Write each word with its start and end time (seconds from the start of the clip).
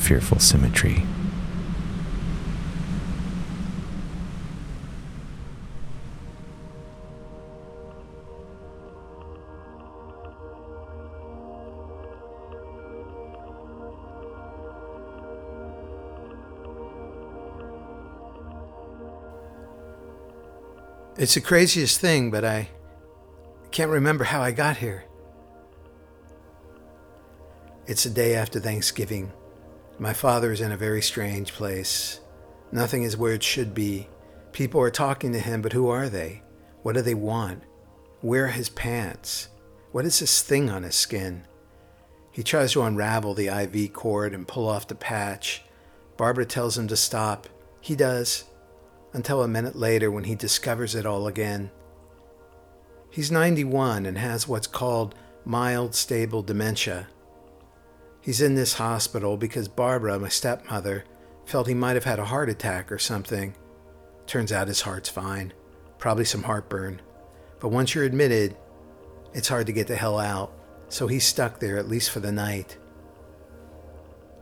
Fearful 0.00 0.40
Symmetry. 0.40 1.04
It's 21.16 21.34
the 21.34 21.40
craziest 21.40 22.00
thing, 22.00 22.30
but 22.30 22.44
I 22.44 22.68
can't 23.70 23.90
remember 23.90 24.24
how 24.24 24.40
I 24.40 24.50
got 24.50 24.78
here. 24.78 25.04
It's 27.86 28.04
the 28.04 28.10
day 28.10 28.34
after 28.34 28.58
Thanksgiving. 28.58 29.30
My 30.00 30.14
father 30.14 30.50
is 30.50 30.62
in 30.62 30.72
a 30.72 30.78
very 30.78 31.02
strange 31.02 31.52
place. 31.52 32.20
Nothing 32.72 33.02
is 33.02 33.18
where 33.18 33.34
it 33.34 33.42
should 33.42 33.74
be. 33.74 34.08
People 34.50 34.80
are 34.80 34.90
talking 34.90 35.30
to 35.34 35.38
him, 35.38 35.60
but 35.60 35.74
who 35.74 35.90
are 35.90 36.08
they? 36.08 36.42
What 36.82 36.94
do 36.94 37.02
they 37.02 37.12
want? 37.12 37.64
Where 38.22 38.46
are 38.46 38.48
his 38.48 38.70
pants? 38.70 39.48
What 39.92 40.06
is 40.06 40.18
this 40.18 40.40
thing 40.40 40.70
on 40.70 40.84
his 40.84 40.94
skin? 40.94 41.44
He 42.32 42.42
tries 42.42 42.72
to 42.72 42.82
unravel 42.82 43.34
the 43.34 43.48
IV 43.48 43.92
cord 43.92 44.32
and 44.32 44.48
pull 44.48 44.66
off 44.66 44.88
the 44.88 44.94
patch. 44.94 45.64
Barbara 46.16 46.46
tells 46.46 46.78
him 46.78 46.88
to 46.88 46.96
stop. 46.96 47.46
He 47.82 47.94
does, 47.94 48.44
until 49.12 49.42
a 49.42 49.48
minute 49.48 49.76
later 49.76 50.10
when 50.10 50.24
he 50.24 50.34
discovers 50.34 50.94
it 50.94 51.04
all 51.04 51.26
again. 51.26 51.70
He's 53.10 53.30
91 53.30 54.06
and 54.06 54.16
has 54.16 54.48
what's 54.48 54.66
called 54.66 55.14
mild 55.44 55.94
stable 55.94 56.42
dementia. 56.42 57.08
He's 58.20 58.40
in 58.40 58.54
this 58.54 58.74
hospital 58.74 59.36
because 59.36 59.68
Barbara, 59.68 60.18
my 60.18 60.28
stepmother, 60.28 61.04
felt 61.46 61.66
he 61.66 61.74
might 61.74 61.94
have 61.94 62.04
had 62.04 62.18
a 62.18 62.24
heart 62.26 62.48
attack 62.48 62.92
or 62.92 62.98
something. 62.98 63.54
Turns 64.26 64.52
out 64.52 64.68
his 64.68 64.82
heart's 64.82 65.08
fine. 65.08 65.52
Probably 65.98 66.24
some 66.24 66.42
heartburn. 66.42 67.00
But 67.60 67.68
once 67.68 67.94
you're 67.94 68.04
admitted, 68.04 68.56
it's 69.32 69.48
hard 69.48 69.66
to 69.66 69.72
get 69.72 69.86
the 69.86 69.96
hell 69.96 70.18
out, 70.18 70.52
so 70.88 71.06
he's 71.06 71.26
stuck 71.26 71.60
there 71.60 71.78
at 71.78 71.88
least 71.88 72.10
for 72.10 72.20
the 72.20 72.32
night. 72.32 72.76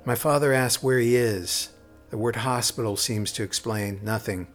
My 0.04 0.14
father 0.14 0.52
asks 0.52 0.82
where 0.82 0.98
he 0.98 1.16
is. 1.16 1.70
The 2.10 2.18
word 2.18 2.36
hospital 2.36 2.96
seems 2.96 3.32
to 3.32 3.42
explain 3.42 4.00
nothing. 4.02 4.48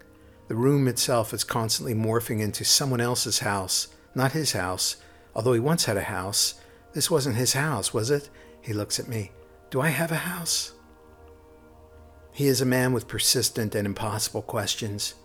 The 0.48 0.56
room 0.56 0.88
itself 0.88 1.34
is 1.34 1.44
constantly 1.44 1.94
morphing 1.94 2.42
into 2.42 2.66
someone 2.66 3.02
else's 3.02 3.40
house, 3.40 3.88
not 4.16 4.32
his 4.32 4.54
house, 4.54 4.98
although 5.36 5.54
he 5.54 5.60
once 5.60 5.86
had 5.86 5.98
a 5.98 6.04
house. 6.04 6.56
This 6.94 7.10
wasn't 7.10 7.36
his 7.36 7.54
house, 7.54 7.94
was 7.94 8.12
it? 8.12 8.30
He 8.64 8.74
looks 8.74 8.98
at 8.98 9.10
me. 9.10 9.32
Do 9.70 9.82
I 9.82 9.90
have 9.90 10.12
a 10.12 10.16
house? 10.16 10.74
He 12.32 12.48
is 12.48 12.62
a 12.62 12.66
man 12.66 12.94
with 12.94 13.10
persistent 13.10 13.76
and 13.76 13.86
impossible 13.86 14.42
questions. 14.42 15.16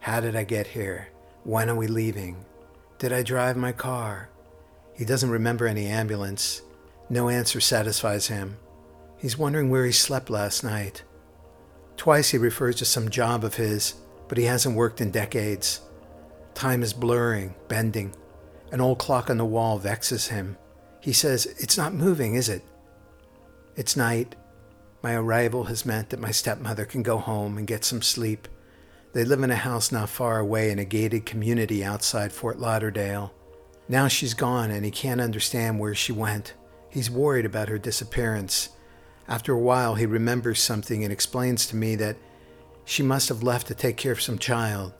How 0.00 0.20
did 0.20 0.34
I 0.36 0.44
get 0.44 0.66
here? 0.66 1.08
When 1.44 1.70
are 1.70 1.74
we 1.74 1.86
leaving? 1.86 2.44
Did 2.98 3.12
I 3.12 3.22
drive 3.22 3.56
my 3.56 3.72
car? 3.72 4.28
He 4.92 5.04
doesn't 5.04 5.30
remember 5.30 5.66
any 5.66 5.86
ambulance. 5.86 6.62
No 7.08 7.28
answer 7.28 7.60
satisfies 7.60 8.26
him. 8.26 8.58
He's 9.18 9.38
wondering 9.38 9.70
where 9.70 9.86
he 9.86 9.92
slept 9.92 10.28
last 10.28 10.64
night. 10.64 11.04
Twice 11.96 12.30
he 12.30 12.38
refers 12.38 12.76
to 12.76 12.84
some 12.84 13.08
job 13.08 13.44
of 13.44 13.54
his, 13.54 13.94
but 14.26 14.36
he 14.36 14.44
hasn't 14.44 14.76
worked 14.76 15.00
in 15.00 15.12
decades. 15.12 15.80
Time 16.54 16.82
is 16.82 16.92
blurring, 16.92 17.54
bending. 17.68 18.14
An 18.72 18.80
old 18.80 18.98
clock 18.98 19.30
on 19.30 19.38
the 19.38 19.44
wall 19.44 19.78
vexes 19.78 20.28
him. 20.28 20.58
He 21.04 21.12
says, 21.12 21.44
It's 21.58 21.76
not 21.76 21.92
moving, 21.92 22.34
is 22.34 22.48
it? 22.48 22.62
It's 23.76 23.94
night. 23.94 24.36
My 25.02 25.12
arrival 25.12 25.64
has 25.64 25.84
meant 25.84 26.08
that 26.08 26.18
my 26.18 26.30
stepmother 26.30 26.86
can 26.86 27.02
go 27.02 27.18
home 27.18 27.58
and 27.58 27.66
get 27.66 27.84
some 27.84 28.00
sleep. 28.00 28.48
They 29.12 29.22
live 29.22 29.42
in 29.42 29.50
a 29.50 29.56
house 29.56 29.92
not 29.92 30.08
far 30.08 30.38
away 30.38 30.70
in 30.70 30.78
a 30.78 30.86
gated 30.86 31.26
community 31.26 31.84
outside 31.84 32.32
Fort 32.32 32.58
Lauderdale. 32.58 33.34
Now 33.86 34.08
she's 34.08 34.32
gone 34.32 34.70
and 34.70 34.82
he 34.82 34.90
can't 34.90 35.20
understand 35.20 35.78
where 35.78 35.94
she 35.94 36.10
went. 36.10 36.54
He's 36.88 37.10
worried 37.10 37.44
about 37.44 37.68
her 37.68 37.76
disappearance. 37.76 38.70
After 39.28 39.52
a 39.52 39.58
while, 39.58 39.96
he 39.96 40.06
remembers 40.06 40.58
something 40.58 41.04
and 41.04 41.12
explains 41.12 41.66
to 41.66 41.76
me 41.76 41.96
that 41.96 42.16
she 42.86 43.02
must 43.02 43.28
have 43.28 43.42
left 43.42 43.66
to 43.66 43.74
take 43.74 43.98
care 43.98 44.12
of 44.12 44.22
some 44.22 44.38
child. 44.38 44.94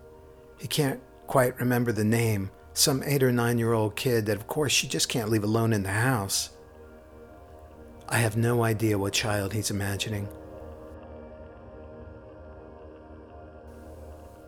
He 0.59 0.69
can't 0.69 1.00
quite 1.26 1.59
remember 1.59 1.93
the 1.93 2.04
name, 2.04 2.50
some 2.74 3.02
eight 3.06 3.22
or 3.22 3.32
nine 3.32 3.56
year 3.56 3.72
old 3.72 3.96
kid 3.96 4.26
that, 4.26 4.36
of 4.36 4.46
course, 4.46 4.72
she 4.72 4.86
just 4.86 5.08
can't 5.08 5.30
leave 5.30 5.44
alone 5.44 5.72
in 5.72 5.84
the 5.84 5.90
house. 5.90 6.50
I 8.08 8.18
have 8.18 8.36
no 8.36 8.62
idea 8.62 8.98
what 8.98 9.14
child 9.14 9.52
he's 9.52 9.70
imagining. 9.70 10.28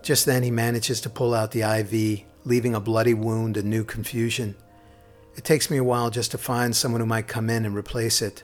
Just 0.03 0.26
then, 0.26 0.42
he 0.42 0.50
manages 0.50 1.00
to 1.00 1.10
pull 1.10 1.34
out 1.34 1.53
the 1.53 1.62
IV, 1.62 2.25
leaving 2.44 2.75
a 2.75 2.81
bloody 2.81 3.15
wound 3.15 3.56
and 3.56 3.70
new 3.70 3.82
confusion. 3.82 4.54
It 5.36 5.44
takes 5.44 5.70
me 5.70 5.78
a 5.78 5.84
while 5.84 6.10
just 6.10 6.31
to 6.32 6.38
find 6.38 6.75
someone 6.76 7.00
who 7.00 7.06
might 7.06 7.26
come 7.28 7.48
in 7.48 7.65
and 7.65 7.75
replace 7.75 8.22
it. 8.22 8.42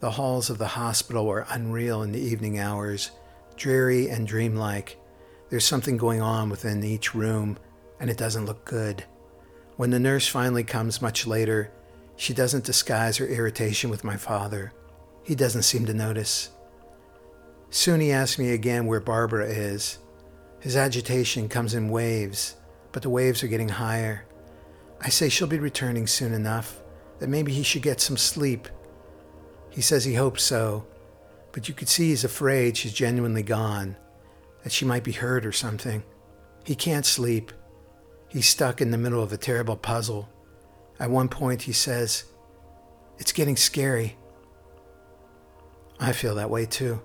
The 0.00 0.12
halls 0.12 0.50
of 0.50 0.58
the 0.58 0.68
hospital 0.68 1.28
are 1.28 1.46
unreal 1.50 2.02
in 2.02 2.12
the 2.12 2.20
evening 2.20 2.58
hours, 2.58 3.10
dreary 3.56 4.08
and 4.08 4.26
dreamlike. 4.26 4.96
There's 5.50 5.64
something 5.64 5.96
going 5.96 6.20
on 6.20 6.48
within 6.50 6.84
each 6.84 7.14
room, 7.14 7.58
and 8.00 8.10
it 8.10 8.16
doesn't 8.16 8.46
look 8.46 8.64
good. 8.64 9.04
When 9.76 9.90
the 9.90 9.98
nurse 9.98 10.26
finally 10.26 10.64
comes 10.64 11.02
much 11.02 11.26
later, 11.26 11.70
she 12.16 12.34
doesn't 12.34 12.64
disguise 12.64 13.16
her 13.18 13.26
irritation 13.26 13.90
with 13.90 14.04
my 14.04 14.16
father. 14.16 14.72
He 15.22 15.34
doesn't 15.34 15.62
seem 15.62 15.86
to 15.86 15.94
notice. 15.94 16.50
Soon 17.70 18.00
he 18.00 18.12
asks 18.12 18.38
me 18.38 18.50
again 18.50 18.86
where 18.86 19.00
Barbara 19.00 19.46
is. 19.46 19.98
His 20.60 20.76
agitation 20.76 21.48
comes 21.48 21.74
in 21.74 21.90
waves, 21.90 22.56
but 22.92 23.02
the 23.02 23.10
waves 23.10 23.42
are 23.42 23.48
getting 23.48 23.68
higher. 23.68 24.24
I 25.00 25.10
say 25.10 25.28
she'll 25.28 25.46
be 25.46 25.58
returning 25.58 26.06
soon 26.06 26.32
enough, 26.32 26.80
that 27.20 27.28
maybe 27.28 27.52
he 27.52 27.62
should 27.62 27.82
get 27.82 28.00
some 28.00 28.16
sleep. 28.16 28.68
He 29.70 29.82
says 29.82 30.04
he 30.04 30.14
hopes 30.14 30.42
so, 30.42 30.86
but 31.52 31.68
you 31.68 31.74
could 31.74 31.88
see 31.88 32.08
he's 32.08 32.24
afraid 32.24 32.76
she's 32.76 32.92
genuinely 32.92 33.42
gone, 33.42 33.96
that 34.64 34.72
she 34.72 34.84
might 34.84 35.04
be 35.04 35.12
hurt 35.12 35.46
or 35.46 35.52
something. 35.52 36.02
He 36.64 36.74
can't 36.74 37.06
sleep. 37.06 37.52
He's 38.28 38.46
stuck 38.46 38.80
in 38.80 38.90
the 38.90 38.98
middle 38.98 39.22
of 39.22 39.32
a 39.32 39.38
terrible 39.38 39.76
puzzle. 39.76 40.28
At 41.00 41.10
one 41.10 41.28
point, 41.28 41.62
he 41.62 41.72
says, 41.72 42.24
It's 43.18 43.32
getting 43.32 43.56
scary. 43.56 44.16
I 45.98 46.12
feel 46.12 46.34
that 46.36 46.50
way 46.50 46.66
too. 46.66 47.00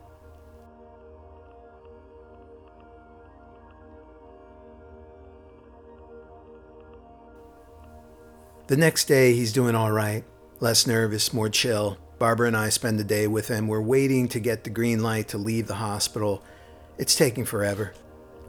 The 8.68 8.78
next 8.78 9.06
day, 9.06 9.34
he's 9.34 9.54
doing 9.54 9.76
all 9.76 9.92
right, 9.92 10.24
less 10.60 10.88
nervous, 10.88 11.34
more 11.34 11.50
chill. 11.50 11.98
Barbara 12.18 12.48
and 12.48 12.58
I 12.58 12.70
spend 12.70 12.98
the 12.98 13.04
day 13.04 13.28
with 13.28 13.50
him. 13.50 13.68
We're 13.68 13.82
waiting 13.82 14.28
to 14.30 14.40
get 14.40 14.64
the 14.64 14.70
green 14.70 15.04
light 15.04 15.28
to 15.30 15.38
leave 15.38 15.68
the 15.68 15.76
hospital. 15.76 16.44
It's 16.98 17.16
taking 17.16 17.44
forever. 17.44 17.94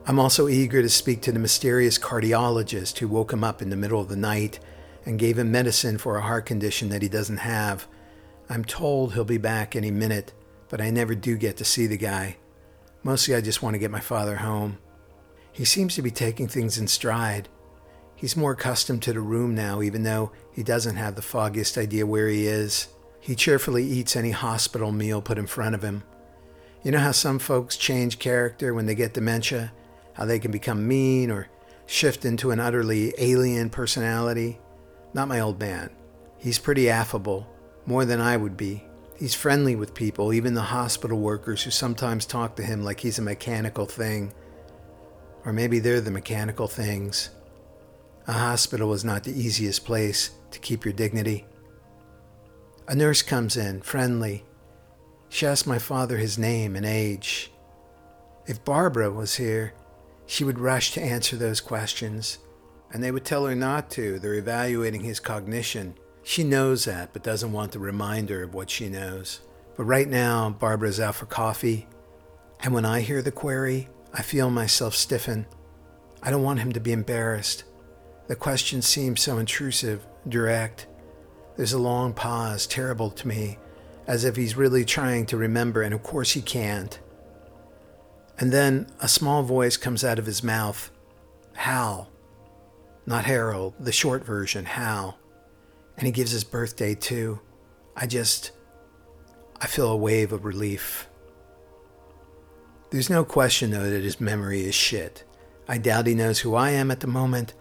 I'm 0.06 0.18
also 0.18 0.48
eager 0.48 0.82
to 0.82 0.88
speak 0.90 1.22
to 1.22 1.32
the 1.32 1.38
mysterious 1.38 1.98
cardiologist 1.98 2.98
who 2.98 3.08
woke 3.08 3.32
him 3.32 3.42
up 3.42 3.62
in 3.62 3.70
the 3.70 3.76
middle 3.76 4.02
of 4.02 4.08
the 4.08 4.16
night 4.16 4.60
and 5.06 5.18
gave 5.18 5.38
him 5.38 5.50
medicine 5.50 5.96
for 5.96 6.18
a 6.18 6.22
heart 6.22 6.44
condition 6.44 6.90
that 6.90 7.00
he 7.00 7.08
doesn't 7.08 7.38
have. 7.38 7.86
I'm 8.50 8.66
told 8.66 9.14
he'll 9.14 9.24
be 9.24 9.38
back 9.38 9.74
any 9.74 9.90
minute, 9.90 10.34
but 10.68 10.82
I 10.82 10.90
never 10.90 11.14
do 11.14 11.38
get 11.38 11.56
to 11.56 11.64
see 11.64 11.86
the 11.86 11.96
guy. 11.96 12.36
Mostly 13.02 13.34
I 13.34 13.40
just 13.40 13.62
want 13.62 13.74
to 13.74 13.78
get 13.78 13.90
my 13.90 14.00
father 14.00 14.36
home. 14.36 14.76
He 15.52 15.64
seems 15.64 15.94
to 15.94 16.02
be 16.02 16.10
taking 16.10 16.48
things 16.48 16.76
in 16.76 16.86
stride. 16.86 17.48
He's 18.14 18.36
more 18.36 18.52
accustomed 18.52 19.02
to 19.04 19.14
the 19.14 19.20
room 19.20 19.54
now, 19.54 19.80
even 19.80 20.02
though 20.02 20.32
he 20.52 20.62
doesn't 20.62 20.96
have 20.96 21.14
the 21.14 21.22
foggiest 21.22 21.78
idea 21.78 22.06
where 22.06 22.28
he 22.28 22.46
is. 22.46 22.88
He 23.20 23.34
cheerfully 23.34 23.84
eats 23.84 24.16
any 24.16 24.32
hospital 24.32 24.92
meal 24.92 25.22
put 25.22 25.38
in 25.38 25.46
front 25.46 25.74
of 25.74 25.82
him. 25.82 26.02
You 26.82 26.90
know 26.90 26.98
how 26.98 27.12
some 27.12 27.38
folks 27.38 27.78
change 27.78 28.18
character 28.18 28.74
when 28.74 28.84
they 28.84 28.94
get 28.94 29.14
dementia? 29.14 29.72
How 30.14 30.24
they 30.24 30.38
can 30.38 30.50
become 30.50 30.88
mean 30.88 31.30
or 31.30 31.48
shift 31.86 32.24
into 32.24 32.50
an 32.50 32.60
utterly 32.60 33.12
alien 33.18 33.70
personality? 33.70 34.58
Not 35.12 35.28
my 35.28 35.40
old 35.40 35.60
man. 35.60 35.90
He's 36.38 36.58
pretty 36.58 36.88
affable, 36.88 37.46
more 37.86 38.04
than 38.04 38.20
I 38.20 38.36
would 38.36 38.56
be. 38.56 38.84
He's 39.16 39.34
friendly 39.34 39.76
with 39.76 39.94
people, 39.94 40.32
even 40.32 40.54
the 40.54 40.62
hospital 40.62 41.18
workers 41.18 41.62
who 41.62 41.70
sometimes 41.70 42.26
talk 42.26 42.56
to 42.56 42.62
him 42.62 42.82
like 42.82 43.00
he's 43.00 43.18
a 43.18 43.22
mechanical 43.22 43.86
thing. 43.86 44.32
Or 45.44 45.52
maybe 45.52 45.78
they're 45.78 46.00
the 46.00 46.10
mechanical 46.10 46.66
things. 46.66 47.30
A 48.26 48.32
hospital 48.32 48.92
is 48.92 49.04
not 49.04 49.24
the 49.24 49.38
easiest 49.38 49.84
place 49.84 50.30
to 50.50 50.58
keep 50.58 50.84
your 50.84 50.94
dignity. 50.94 51.44
A 52.88 52.94
nurse 52.94 53.22
comes 53.22 53.56
in, 53.56 53.82
friendly. 53.82 54.44
She 55.28 55.46
asks 55.46 55.66
my 55.66 55.78
father 55.78 56.16
his 56.16 56.38
name 56.38 56.76
and 56.76 56.86
age. 56.86 57.50
If 58.46 58.64
Barbara 58.64 59.10
was 59.10 59.36
here, 59.36 59.74
she 60.26 60.44
would 60.44 60.58
rush 60.58 60.92
to 60.92 61.02
answer 61.02 61.36
those 61.36 61.60
questions, 61.60 62.38
and 62.92 63.02
they 63.02 63.10
would 63.10 63.24
tell 63.24 63.46
her 63.46 63.54
not 63.54 63.90
to. 63.90 64.18
They're 64.18 64.34
evaluating 64.34 65.02
his 65.02 65.20
cognition. 65.20 65.94
She 66.22 66.44
knows 66.44 66.84
that, 66.84 67.12
but 67.12 67.22
doesn't 67.22 67.52
want 67.52 67.72
the 67.72 67.78
reminder 67.78 68.42
of 68.42 68.54
what 68.54 68.70
she 68.70 68.88
knows. 68.88 69.40
But 69.76 69.84
right 69.84 70.08
now, 70.08 70.50
Barbara's 70.50 71.00
out 71.00 71.16
for 71.16 71.26
coffee, 71.26 71.86
and 72.60 72.72
when 72.72 72.84
I 72.84 73.00
hear 73.00 73.20
the 73.20 73.32
query, 73.32 73.88
I 74.12 74.22
feel 74.22 74.48
myself 74.48 74.94
stiffen. 74.94 75.46
I 76.22 76.30
don't 76.30 76.42
want 76.42 76.60
him 76.60 76.72
to 76.72 76.80
be 76.80 76.92
embarrassed. 76.92 77.64
The 78.26 78.36
question 78.36 78.80
seems 78.80 79.20
so 79.20 79.38
intrusive, 79.38 80.06
direct. 80.28 80.86
There's 81.56 81.74
a 81.74 81.78
long 81.78 82.14
pause, 82.14 82.66
terrible 82.66 83.10
to 83.10 83.28
me, 83.28 83.58
as 84.06 84.24
if 84.24 84.36
he's 84.36 84.56
really 84.56 84.84
trying 84.84 85.26
to 85.26 85.36
remember, 85.36 85.82
and 85.82 85.92
of 85.92 86.02
course 86.02 86.32
he 86.32 86.40
can't. 86.40 86.98
And 88.38 88.52
then 88.52 88.88
a 89.00 89.08
small 89.08 89.42
voice 89.42 89.76
comes 89.76 90.04
out 90.04 90.18
of 90.18 90.26
his 90.26 90.42
mouth 90.42 90.90
Hal. 91.54 92.10
Not 93.06 93.26
Harold, 93.26 93.74
the 93.78 93.92
short 93.92 94.24
version, 94.24 94.64
Hal. 94.64 95.18
And 95.96 96.06
he 96.06 96.12
gives 96.12 96.32
his 96.32 96.44
birthday 96.44 96.94
too. 96.94 97.40
I 97.96 98.06
just. 98.06 98.50
I 99.60 99.66
feel 99.66 99.90
a 99.90 99.96
wave 99.96 100.32
of 100.32 100.44
relief. 100.44 101.08
There's 102.90 103.10
no 103.10 103.24
question, 103.24 103.70
though, 103.70 103.88
that 103.88 104.02
his 104.02 104.20
memory 104.20 104.62
is 104.64 104.74
shit. 104.74 105.24
I 105.68 105.78
doubt 105.78 106.06
he 106.06 106.14
knows 106.14 106.40
who 106.40 106.54
I 106.54 106.70
am 106.70 106.90
at 106.90 107.00
the 107.00 107.06
moment, 107.06 107.54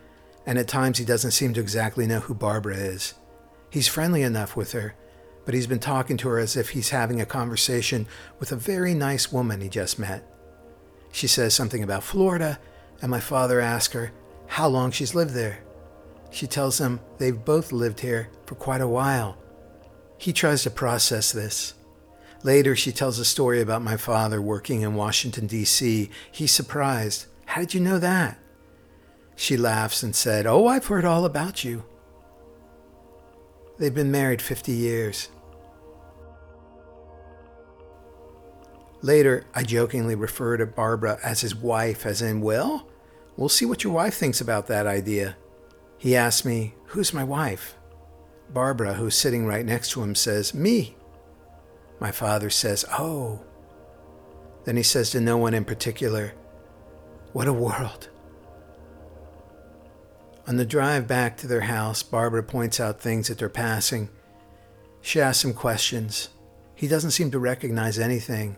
and 0.46 0.58
at 0.58 0.68
times 0.68 0.98
he 0.98 1.06
doesn't 1.06 1.32
seem 1.32 1.54
to 1.54 1.62
exactly 1.62 2.06
know 2.06 2.20
who 2.20 2.34
Barbara 2.34 2.76
is. 2.76 3.14
He's 3.70 3.88
friendly 3.88 4.24
enough 4.24 4.56
with 4.56 4.74
her, 4.74 4.96
but 5.46 5.54
he's 5.54 5.68
been 5.68 5.80
talking 5.80 6.18
to 6.18 6.30
her 6.30 6.40
as 6.40 6.58
if 6.58 6.70
he's 6.70 6.90
having 6.90 7.22
a 7.22 7.26
conversation 7.26 8.08
with 8.40 8.52
a 8.52 8.58
very 8.58 8.94
nice 8.94 9.32
woman 9.32 9.62
he 9.62 9.70
just 9.70 9.98
met. 9.98 10.33
She 11.14 11.28
says 11.28 11.54
something 11.54 11.84
about 11.84 12.04
Florida, 12.04 12.60
and 13.02 13.10
my 13.10 13.20
father 13.20 13.62
asks 13.62 13.94
her 13.94 14.12
how 14.48 14.68
long 14.68 14.92
she's 14.92 15.16
lived 15.16 15.36
there. 15.36 15.60
She 16.32 16.48
tells 16.48 16.80
him 16.80 17.00
they've 17.20 17.46
both 17.46 17.72
lived 17.72 18.00
here 18.00 18.30
for 18.48 18.56
quite 18.56 18.82
a 18.82 18.88
while. 18.88 19.38
He 20.18 20.34
tries 20.34 20.64
to 20.64 20.72
process 20.72 21.32
this. 21.32 21.76
Later, 22.42 22.76
she 22.76 22.92
tells 22.92 23.20
a 23.20 23.26
story 23.26 23.62
about 23.62 23.84
my 23.84 23.96
father 23.96 24.42
working 24.42 24.82
in 24.82 24.96
Washington, 24.96 25.46
D.C. 25.46 26.10
He's 26.32 26.52
surprised. 26.52 27.28
How 27.46 27.62
did 27.62 27.76
you 27.76 27.80
know 27.80 28.00
that? 28.00 28.40
She 29.36 29.56
laughs 29.56 30.02
and 30.02 30.16
said, 30.16 30.48
Oh, 30.48 30.68
I've 30.68 30.88
heard 30.88 31.06
all 31.06 31.26
about 31.26 31.64
you. 31.64 31.86
They've 33.78 33.94
been 33.94 34.12
married 34.12 34.42
50 34.42 34.72
years. 34.72 35.30
Later, 39.04 39.44
I 39.54 39.64
jokingly 39.64 40.16
refer 40.16 40.56
to 40.56 40.66
Barbara 40.66 41.20
as 41.22 41.42
his 41.42 41.54
wife, 41.54 42.06
as 42.06 42.22
in, 42.22 42.40
Well, 42.40 42.88
we'll 43.36 43.50
see 43.50 43.66
what 43.66 43.84
your 43.84 43.92
wife 43.92 44.16
thinks 44.16 44.40
about 44.40 44.68
that 44.68 44.88
idea. 44.88 45.36
He 45.98 46.16
asks 46.16 46.46
me, 46.46 46.76
Who's 46.86 47.14
my 47.14 47.26
wife? 47.26 47.76
Barbara, 48.50 48.94
who's 48.94 49.16
sitting 49.16 49.46
right 49.46 49.66
next 49.66 49.92
to 49.92 50.02
him, 50.02 50.16
says, 50.16 50.54
Me. 50.54 50.96
My 52.00 52.12
father 52.12 52.50
says, 52.50 52.86
Oh. 52.98 53.42
Then 54.64 54.78
he 54.78 54.84
says 54.84 55.10
to 55.10 55.20
no 55.20 55.36
one 55.36 55.54
in 55.54 55.66
particular, 55.66 56.34
What 57.34 57.50
a 57.50 57.54
world. 57.54 58.08
On 60.48 60.56
the 60.56 60.66
drive 60.66 61.10
back 61.10 61.36
to 61.38 61.48
their 61.48 61.62
house, 61.62 62.04
Barbara 62.04 62.44
points 62.44 62.80
out 62.80 63.02
things 63.02 63.28
that 63.28 63.38
they're 63.38 63.50
passing. 63.50 64.08
She 65.02 65.20
asks 65.20 65.44
him 65.44 65.54
questions. 65.54 66.30
He 66.74 66.88
doesn't 66.88 67.12
seem 67.12 67.32
to 67.32 67.40
recognize 67.40 68.00
anything. 68.00 68.56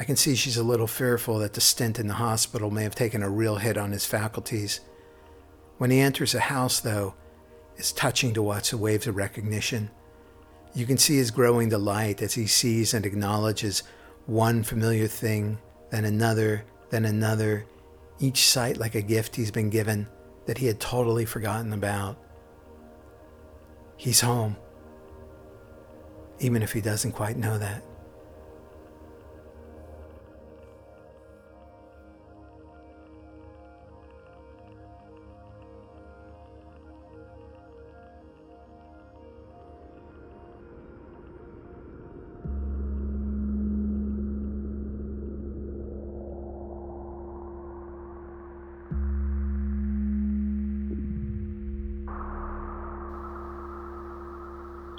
I 0.00 0.04
can 0.04 0.16
see 0.16 0.34
she's 0.34 0.56
a 0.56 0.62
little 0.62 0.86
fearful 0.86 1.40
that 1.40 1.52
the 1.52 1.60
stint 1.60 1.98
in 1.98 2.06
the 2.06 2.14
hospital 2.14 2.70
may 2.70 2.84
have 2.84 2.94
taken 2.94 3.22
a 3.22 3.28
real 3.28 3.56
hit 3.56 3.76
on 3.76 3.92
his 3.92 4.06
faculties. 4.06 4.80
When 5.76 5.90
he 5.90 6.00
enters 6.00 6.34
a 6.34 6.40
house, 6.40 6.80
though, 6.80 7.12
it's 7.76 7.92
touching 7.92 8.32
to 8.32 8.42
watch 8.42 8.70
the 8.70 8.78
waves 8.78 9.06
of 9.06 9.16
recognition. 9.16 9.90
You 10.74 10.86
can 10.86 10.96
see 10.96 11.16
his 11.16 11.30
growing 11.30 11.68
delight 11.68 12.22
as 12.22 12.32
he 12.32 12.46
sees 12.46 12.94
and 12.94 13.04
acknowledges 13.04 13.82
one 14.24 14.62
familiar 14.62 15.06
thing, 15.06 15.58
then 15.90 16.06
another, 16.06 16.64
then 16.88 17.04
another, 17.04 17.66
each 18.20 18.46
sight 18.46 18.78
like 18.78 18.94
a 18.94 19.02
gift 19.02 19.36
he's 19.36 19.50
been 19.50 19.68
given 19.68 20.08
that 20.46 20.56
he 20.56 20.64
had 20.64 20.80
totally 20.80 21.26
forgotten 21.26 21.74
about. 21.74 22.16
He's 23.98 24.22
home, 24.22 24.56
even 26.38 26.62
if 26.62 26.72
he 26.72 26.80
doesn't 26.80 27.12
quite 27.12 27.36
know 27.36 27.58
that. 27.58 27.82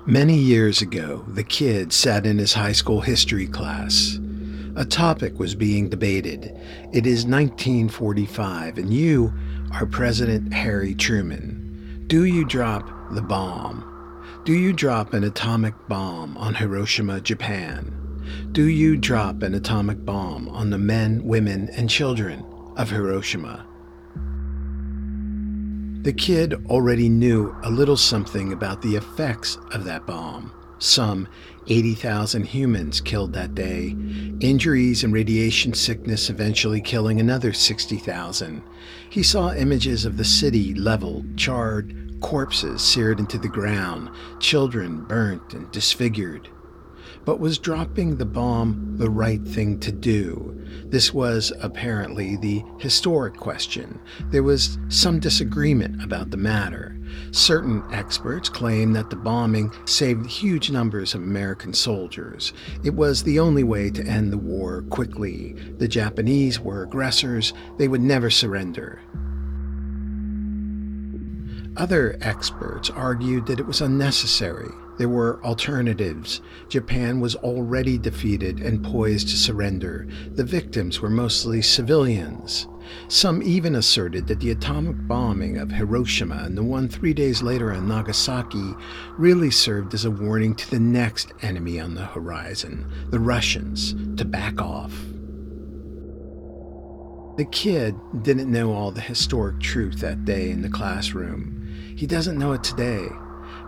Many 0.07 0.35
years 0.35 0.81
ago, 0.81 1.23
the 1.27 1.43
kid 1.43 1.93
sat 1.93 2.25
in 2.25 2.39
his 2.39 2.53
high 2.53 2.71
school 2.71 3.01
history 3.01 3.45
class. 3.45 4.17
A 4.75 4.83
topic 4.83 5.37
was 5.37 5.53
being 5.53 5.89
debated. 5.89 6.45
It 6.91 7.05
is 7.05 7.27
1945, 7.27 8.79
and 8.79 8.91
you 8.91 9.31
are 9.71 9.85
President 9.85 10.51
Harry 10.53 10.95
Truman. 10.95 12.03
Do 12.07 12.25
you 12.25 12.45
drop 12.45 12.89
the 13.11 13.21
bomb? 13.21 13.85
Do 14.43 14.53
you 14.53 14.73
drop 14.73 15.13
an 15.13 15.23
atomic 15.23 15.75
bomb 15.87 16.35
on 16.35 16.55
Hiroshima, 16.55 17.21
Japan? 17.21 17.95
Do 18.53 18.63
you 18.63 18.97
drop 18.97 19.43
an 19.43 19.53
atomic 19.53 20.03
bomb 20.03 20.49
on 20.49 20.71
the 20.71 20.79
men, 20.79 21.23
women, 21.23 21.69
and 21.77 21.87
children 21.87 22.43
of 22.75 22.89
Hiroshima? 22.89 23.67
The 26.01 26.13
kid 26.13 26.65
already 26.65 27.09
knew 27.09 27.55
a 27.61 27.69
little 27.69 27.95
something 27.95 28.51
about 28.51 28.81
the 28.81 28.95
effects 28.95 29.59
of 29.71 29.83
that 29.83 30.07
bomb. 30.07 30.51
Some 30.79 31.27
80,000 31.67 32.43
humans 32.43 32.99
killed 32.99 33.33
that 33.33 33.53
day, 33.53 33.95
injuries 34.39 35.03
and 35.03 35.13
radiation 35.13 35.75
sickness 35.75 36.31
eventually 36.31 36.81
killing 36.81 37.19
another 37.19 37.53
60,000. 37.53 38.63
He 39.11 39.21
saw 39.21 39.53
images 39.53 40.03
of 40.03 40.17
the 40.17 40.25
city 40.25 40.73
leveled, 40.73 41.37
charred, 41.37 42.19
corpses 42.19 42.81
seared 42.81 43.19
into 43.19 43.37
the 43.37 43.47
ground, 43.47 44.09
children 44.39 45.03
burnt 45.03 45.53
and 45.53 45.69
disfigured. 45.69 46.49
But 47.25 47.39
was 47.39 47.57
dropping 47.57 48.17
the 48.17 48.25
bomb 48.25 48.97
the 48.97 49.09
right 49.09 49.41
thing 49.41 49.79
to 49.79 49.91
do? 49.91 50.57
This 50.85 51.13
was 51.13 51.53
apparently 51.61 52.35
the 52.37 52.63
historic 52.79 53.37
question. 53.37 53.99
There 54.29 54.43
was 54.43 54.77
some 54.89 55.19
disagreement 55.19 56.03
about 56.03 56.31
the 56.31 56.37
matter. 56.37 56.97
Certain 57.31 57.83
experts 57.91 58.49
claim 58.49 58.93
that 58.93 59.09
the 59.09 59.15
bombing 59.15 59.71
saved 59.85 60.25
huge 60.25 60.71
numbers 60.71 61.13
of 61.13 61.21
American 61.21 61.73
soldiers. 61.73 62.53
It 62.83 62.93
was 62.93 63.23
the 63.23 63.39
only 63.39 63.63
way 63.63 63.89
to 63.89 64.05
end 64.05 64.31
the 64.31 64.37
war 64.37 64.83
quickly. 64.89 65.53
The 65.77 65.87
Japanese 65.87 66.59
were 66.59 66.83
aggressors, 66.83 67.53
they 67.77 67.87
would 67.87 68.01
never 68.01 68.29
surrender. 68.29 69.01
Other 71.77 72.17
experts 72.21 72.89
argued 72.89 73.45
that 73.47 73.59
it 73.59 73.65
was 73.65 73.81
unnecessary. 73.81 74.71
There 75.01 75.09
were 75.09 75.43
alternatives. 75.43 76.41
Japan 76.69 77.19
was 77.19 77.35
already 77.37 77.97
defeated 77.97 78.59
and 78.59 78.83
poised 78.83 79.29
to 79.29 79.35
surrender. 79.35 80.07
The 80.35 80.43
victims 80.43 81.01
were 81.01 81.09
mostly 81.09 81.63
civilians. 81.63 82.67
Some 83.07 83.41
even 83.41 83.73
asserted 83.73 84.27
that 84.27 84.41
the 84.41 84.51
atomic 84.51 85.07
bombing 85.07 85.57
of 85.57 85.71
Hiroshima 85.71 86.43
and 86.43 86.55
the 86.55 86.63
one 86.63 86.87
three 86.87 87.15
days 87.15 87.41
later 87.41 87.73
on 87.73 87.87
Nagasaki 87.87 88.75
really 89.17 89.49
served 89.49 89.95
as 89.95 90.05
a 90.05 90.11
warning 90.11 90.53
to 90.53 90.69
the 90.69 90.79
next 90.79 91.33
enemy 91.41 91.79
on 91.79 91.95
the 91.95 92.05
horizon, 92.05 92.87
the 93.09 93.19
Russians, 93.19 93.95
to 94.17 94.23
back 94.23 94.61
off. 94.61 94.93
The 97.37 97.47
kid 97.51 97.95
didn't 98.21 98.51
know 98.51 98.71
all 98.71 98.91
the 98.91 99.01
historic 99.01 99.61
truth 99.61 99.99
that 100.01 100.25
day 100.25 100.51
in 100.51 100.61
the 100.61 100.69
classroom. 100.69 101.95
He 101.97 102.05
doesn't 102.05 102.37
know 102.37 102.53
it 102.53 102.63
today. 102.63 103.07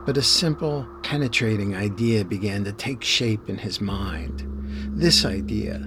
But 0.05 0.17
a 0.17 0.21
simple, 0.21 0.85
penetrating 1.01 1.75
idea 1.75 2.25
began 2.25 2.63
to 2.65 2.73
take 2.73 3.03
shape 3.03 3.47
in 3.47 3.57
his 3.57 3.79
mind. 3.79 4.43
This 4.97 5.23
idea, 5.23 5.79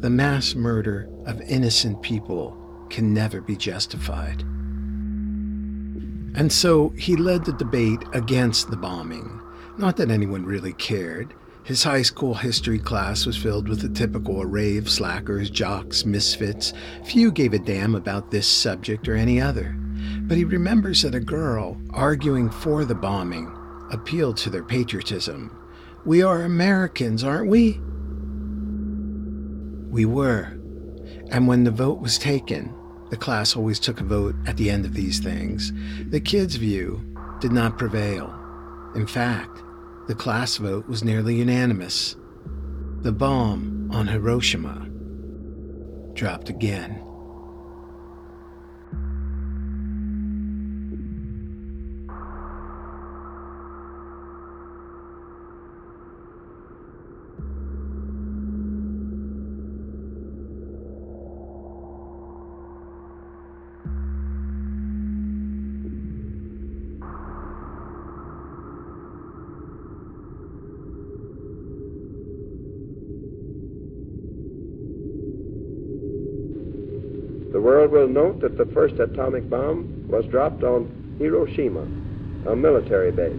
the 0.00 0.10
mass 0.10 0.54
murder 0.54 1.08
of 1.24 1.40
innocent 1.42 2.02
people, 2.02 2.56
can 2.90 3.14
never 3.14 3.40
be 3.40 3.56
justified. 3.56 4.42
And 6.36 6.52
so 6.52 6.90
he 6.90 7.16
led 7.16 7.44
the 7.44 7.52
debate 7.52 8.02
against 8.12 8.70
the 8.70 8.76
bombing. 8.76 9.40
Not 9.78 9.96
that 9.96 10.10
anyone 10.10 10.44
really 10.44 10.74
cared. 10.74 11.32
His 11.62 11.82
high 11.84 12.02
school 12.02 12.34
history 12.34 12.78
class 12.78 13.24
was 13.24 13.36
filled 13.38 13.68
with 13.68 13.80
the 13.80 13.88
typical 13.88 14.42
array 14.42 14.76
of 14.76 14.90
slackers, 14.90 15.48
jocks, 15.48 16.04
misfits. 16.04 16.74
Few 17.04 17.32
gave 17.32 17.54
a 17.54 17.58
damn 17.58 17.94
about 17.94 18.30
this 18.30 18.46
subject 18.46 19.08
or 19.08 19.14
any 19.14 19.40
other. 19.40 19.74
But 20.22 20.36
he 20.36 20.44
remembers 20.44 21.02
that 21.02 21.14
a 21.14 21.20
girl 21.20 21.76
arguing 21.90 22.50
for 22.50 22.84
the 22.84 22.94
bombing 22.94 23.52
appealed 23.90 24.36
to 24.38 24.50
their 24.50 24.64
patriotism. 24.64 25.56
We 26.04 26.22
are 26.22 26.42
Americans, 26.42 27.22
aren't 27.24 27.50
we? 27.50 27.80
We 29.90 30.04
were. 30.04 30.58
And 31.30 31.46
when 31.46 31.64
the 31.64 31.70
vote 31.70 32.00
was 32.00 32.18
taken, 32.18 32.74
the 33.10 33.16
class 33.16 33.54
always 33.54 33.78
took 33.78 34.00
a 34.00 34.04
vote 34.04 34.34
at 34.46 34.56
the 34.56 34.70
end 34.70 34.84
of 34.84 34.94
these 34.94 35.20
things, 35.20 35.72
the 36.08 36.20
kids' 36.20 36.56
view 36.56 37.04
did 37.40 37.52
not 37.52 37.78
prevail. 37.78 38.34
In 38.94 39.06
fact, 39.06 39.62
the 40.08 40.14
class 40.14 40.56
vote 40.56 40.88
was 40.88 41.04
nearly 41.04 41.36
unanimous. 41.36 42.16
The 43.02 43.12
bomb 43.12 43.90
on 43.92 44.08
Hiroshima 44.08 44.88
dropped 46.14 46.48
again. 46.48 47.02
World 77.64 77.90
will 77.90 78.06
note 78.06 78.42
that 78.42 78.58
the 78.58 78.66
first 78.74 78.94
atomic 78.96 79.48
bomb 79.48 80.06
was 80.06 80.26
dropped 80.26 80.62
on 80.62 80.84
Hiroshima, 81.18 81.80
a 82.50 82.54
military 82.54 83.10
base. 83.10 83.32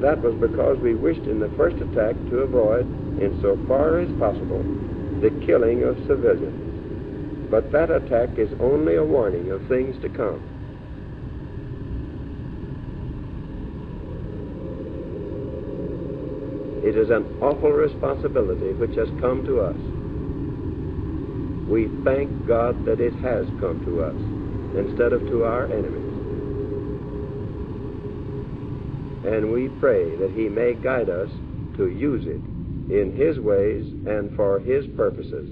That 0.00 0.22
was 0.22 0.34
because 0.40 0.78
we 0.78 0.94
wished 0.94 1.28
in 1.28 1.38
the 1.38 1.52
first 1.54 1.76
attack 1.76 2.14
to 2.30 2.38
avoid, 2.38 2.86
insofar 3.20 3.98
as 3.98 4.08
possible, 4.18 4.64
the 5.20 5.30
killing 5.44 5.82
of 5.82 5.98
civilians. 6.06 7.50
But 7.50 7.72
that 7.72 7.90
attack 7.90 8.38
is 8.38 8.48
only 8.58 8.94
a 8.94 9.04
warning 9.04 9.50
of 9.50 9.60
things 9.68 10.00
to 10.00 10.08
come. 10.08 10.53
It 16.94 16.98
is 16.98 17.10
an 17.10 17.42
awful 17.42 17.72
responsibility 17.72 18.72
which 18.74 18.94
has 18.94 19.08
come 19.20 19.44
to 19.46 19.62
us. 19.62 19.74
We 21.68 21.88
thank 22.04 22.46
God 22.46 22.86
that 22.86 23.00
it 23.00 23.12
has 23.14 23.46
come 23.58 23.82
to 23.84 24.04
us 24.04 24.14
instead 24.78 25.12
of 25.12 25.26
to 25.26 25.42
our 25.42 25.64
enemies. 25.64 26.14
And 29.26 29.50
we 29.52 29.70
pray 29.80 30.14
that 30.14 30.30
He 30.36 30.48
may 30.48 30.74
guide 30.74 31.10
us 31.10 31.28
to 31.78 31.88
use 31.88 32.26
it 32.28 32.40
in 32.94 33.16
His 33.16 33.40
ways 33.40 33.84
and 34.06 34.30
for 34.36 34.60
His 34.60 34.86
purposes. 34.96 35.48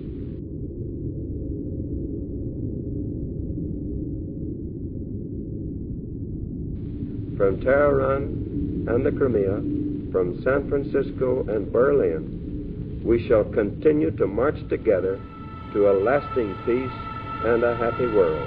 From 7.37 7.61
Tehran 7.61 8.87
and 8.87 9.05
the 9.05 9.11
Crimea, 9.11 9.82
from 10.13 10.43
San 10.45 10.69
Francisco 10.69 11.45
and 11.49 11.73
Berlin, 11.73 13.01
we 13.03 13.27
shall 13.27 13.45
continue 13.45 14.11
to 14.13 14.27
march 14.27 14.59
together 14.69 15.19
to 15.73 15.91
a 15.91 15.95
lasting 16.05 16.55
peace 16.67 16.93
and 17.49 17.65
a 17.65 17.75
happy 17.77 18.07
world. 18.07 18.47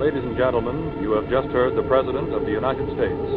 Ladies 0.00 0.24
and 0.24 0.36
gentlemen, 0.36 1.02
you 1.02 1.12
have 1.12 1.28
just 1.28 1.48
heard 1.48 1.76
the 1.76 1.82
President 1.82 2.32
of 2.32 2.42
the 2.42 2.52
United 2.52 2.86
States. 2.96 3.28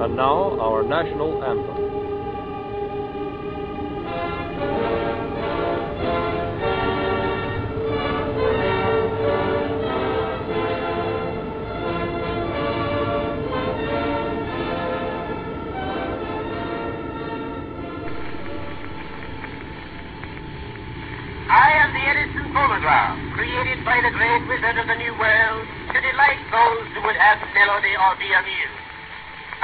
And 0.00 0.16
now, 0.16 0.58
our 0.58 0.82
national 0.82 1.44
anthem. 1.44 1.83
Or 28.04 28.12
be 28.20 28.28
amused. 28.28 28.84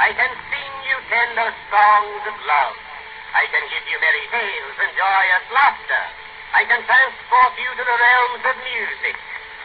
I 0.01 0.09
can 0.17 0.33
sing 0.49 0.73
you 0.89 0.97
tender 1.13 1.49
songs 1.69 2.23
of 2.25 2.35
love. 2.41 2.77
I 3.37 3.45
can 3.53 3.63
give 3.69 3.85
you 3.85 3.97
merry 4.01 4.25
tales 4.33 4.77
and 4.81 4.91
joyous 4.97 5.45
laughter. 5.53 6.03
I 6.57 6.65
can 6.65 6.81
transport 6.83 7.53
you 7.61 7.69
to 7.69 7.83
the 7.85 7.97
realms 8.01 8.43
of 8.49 8.55
music. 8.65 9.15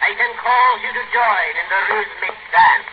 I 0.04 0.12
can 0.12 0.32
cause 0.36 0.80
you 0.84 0.92
to 0.92 1.04
join 1.08 1.52
in 1.56 1.66
the 1.72 1.80
rhythmic 1.88 2.36
dance. 2.52 2.90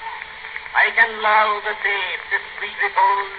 I 0.73 0.87
can 0.95 1.09
lull 1.19 1.61
the 1.67 1.75
babe 1.83 2.21
to 2.31 2.37
sweet 2.57 2.77
repose, 2.79 3.33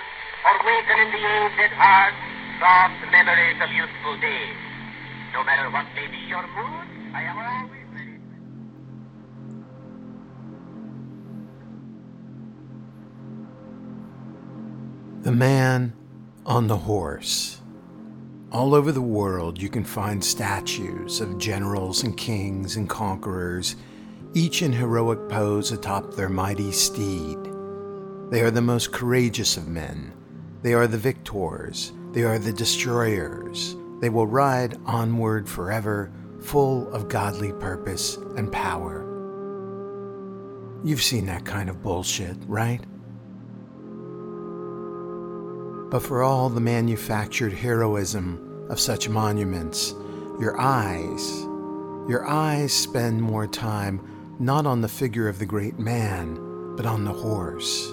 or 0.44 0.54
waken 0.68 0.96
in 1.00 1.08
the 1.16 1.22
aged 1.24 1.74
heart 1.80 2.14
soft 2.60 3.00
memories 3.08 3.58
of 3.58 3.72
youthful 3.72 4.20
days. 4.20 4.60
No 5.32 5.42
matter 5.42 5.72
what 5.72 5.88
may 5.96 6.06
be 6.06 6.20
your 6.28 6.46
mood, 6.54 6.83
The 15.24 15.32
Man 15.32 15.94
on 16.44 16.66
the 16.66 16.76
Horse. 16.76 17.62
All 18.52 18.74
over 18.74 18.92
the 18.92 19.00
world, 19.00 19.58
you 19.58 19.70
can 19.70 19.82
find 19.82 20.22
statues 20.22 21.22
of 21.22 21.38
generals 21.38 22.02
and 22.02 22.14
kings 22.14 22.76
and 22.76 22.90
conquerors, 22.90 23.76
each 24.34 24.60
in 24.60 24.70
heroic 24.70 25.30
pose 25.30 25.72
atop 25.72 26.12
their 26.12 26.28
mighty 26.28 26.70
steed. 26.72 27.38
They 28.28 28.42
are 28.42 28.50
the 28.50 28.60
most 28.60 28.92
courageous 28.92 29.56
of 29.56 29.66
men. 29.66 30.12
They 30.60 30.74
are 30.74 30.86
the 30.86 30.98
victors. 30.98 31.94
They 32.12 32.24
are 32.24 32.38
the 32.38 32.52
destroyers. 32.52 33.76
They 34.02 34.10
will 34.10 34.26
ride 34.26 34.78
onward 34.84 35.48
forever, 35.48 36.12
full 36.42 36.92
of 36.92 37.08
godly 37.08 37.54
purpose 37.54 38.18
and 38.36 38.52
power. 38.52 39.06
You've 40.84 41.02
seen 41.02 41.24
that 41.24 41.46
kind 41.46 41.70
of 41.70 41.82
bullshit, 41.82 42.36
right? 42.46 42.84
But 45.90 46.02
for 46.02 46.22
all 46.22 46.48
the 46.48 46.60
manufactured 46.60 47.52
heroism 47.52 48.66
of 48.68 48.80
such 48.80 49.08
monuments, 49.08 49.94
your 50.40 50.60
eyes, 50.60 51.42
your 52.08 52.26
eyes 52.26 52.72
spend 52.72 53.22
more 53.22 53.46
time 53.46 54.36
not 54.38 54.66
on 54.66 54.80
the 54.80 54.88
figure 54.88 55.28
of 55.28 55.38
the 55.38 55.46
great 55.46 55.78
man, 55.78 56.74
but 56.76 56.86
on 56.86 57.04
the 57.04 57.12
horse. 57.12 57.92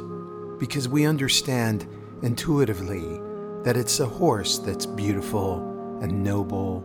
Because 0.59 0.87
we 0.87 1.05
understand 1.05 1.87
intuitively 2.23 3.19
that 3.63 3.77
it's 3.77 3.97
the 3.97 4.07
horse 4.07 4.57
that's 4.57 4.85
beautiful 4.85 5.99
and 6.01 6.23
noble. 6.23 6.83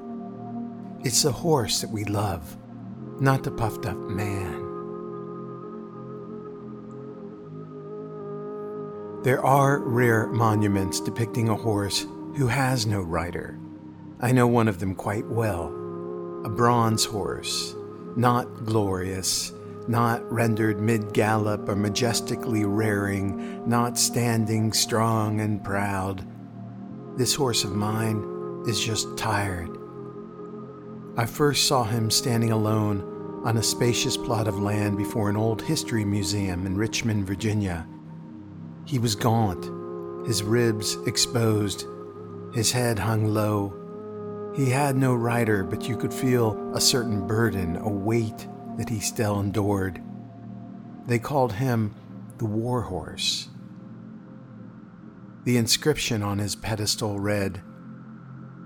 It's 1.05 1.23
the 1.23 1.33
horse 1.33 1.81
that 1.81 1.91
we 1.91 2.05
love, 2.05 2.57
not 3.19 3.43
the 3.43 3.51
puffed 3.51 3.87
up 3.87 3.97
man. 3.97 4.66
There 9.27 9.45
are 9.45 9.81
rare 9.81 10.29
monuments 10.29 11.01
depicting 11.01 11.49
a 11.49 11.57
horse 11.57 12.07
who 12.37 12.47
has 12.47 12.87
no 12.87 13.01
rider. 13.01 13.59
I 14.21 14.31
know 14.31 14.47
one 14.47 14.69
of 14.69 14.79
them 14.79 14.95
quite 14.95 15.27
well 15.27 15.67
a 16.45 16.49
bronze 16.49 17.05
horse, 17.05 17.75
not 18.15 18.65
glorious, 18.65 19.53
not 19.89 20.23
rendered 20.33 20.79
mid 20.79 21.13
gallop 21.13 21.69
or 21.69 21.75
majestically 21.75 22.65
rearing, 22.65 23.69
not 23.69 23.99
standing 23.99 24.73
strong 24.73 25.41
and 25.41 25.65
proud. 25.65 26.25
This 27.19 27.35
horse 27.35 27.65
of 27.65 27.75
mine 27.75 28.63
is 28.69 28.79
just 28.79 29.19
tired. 29.19 29.77
I 31.17 31.27
first 31.27 31.67
saw 31.67 31.83
him 31.83 32.13
standing 32.13 32.53
alone 32.53 33.43
on 33.45 33.57
a 33.57 33.63
spacious 33.65 34.17
plot 34.17 34.47
of 34.47 34.61
land 34.61 34.97
before 34.97 35.29
an 35.29 35.37
old 35.37 35.63
history 35.63 36.05
museum 36.05 36.65
in 36.65 36.77
Richmond, 36.77 37.27
Virginia. 37.27 37.89
He 38.87 39.01
was 39.01 39.17
gaunt, 39.17 39.65
his 40.27 40.45
ribs 40.45 40.97
exposed, 41.07 41.87
his 42.55 42.71
head 42.71 43.01
hung 43.01 43.27
low. 43.27 44.53
He 44.55 44.71
had 44.71 44.97
no 44.97 45.13
rider, 45.13 45.65
but 45.65 45.89
you 45.89 45.97
could 45.97 46.15
feel 46.15 46.73
a 46.73 46.81
certain 46.81 47.27
burden, 47.27 47.77
a 47.77 47.89
weight 47.89 48.47
that 48.79 48.89
he 48.89 49.01
still 49.01 49.41
endured. 49.41 50.01
They 51.07 51.19
called 51.19 51.55
him 51.55 51.97
the 52.39 52.45
War 52.45 52.83
Horse. 52.83 53.49
The 55.43 55.57
inscription 55.57 56.23
on 56.23 56.39
his 56.39 56.55
pedestal 56.55 57.19
read, 57.19 57.63